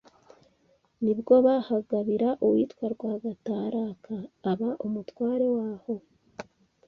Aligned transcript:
Nibwo 1.03 1.33
bahagabira 1.45 2.29
uwitwa 2.45 2.85
Rwagataraka 2.93 4.15
aba 4.51 4.69
Umutware 4.85 5.47
waho 5.57 5.93